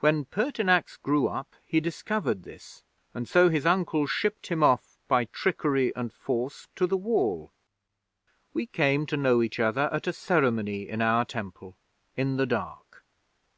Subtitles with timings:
[0.00, 2.82] When Pertinax grew up, he discovered this,
[3.12, 7.50] and so his uncle shipped him off, by trickery and force, to the Wall.
[8.54, 11.76] We came to know each other at a ceremony in our Temple
[12.16, 13.04] in the dark.